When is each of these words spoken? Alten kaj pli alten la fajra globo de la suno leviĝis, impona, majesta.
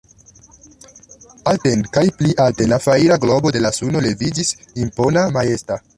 Alten 1.51 1.83
kaj 1.97 2.03
pli 2.21 2.33
alten 2.45 2.71
la 2.73 2.81
fajra 2.87 3.21
globo 3.27 3.53
de 3.59 3.65
la 3.67 3.73
suno 3.79 4.03
leviĝis, 4.07 4.55
impona, 4.87 5.29
majesta. 5.37 5.83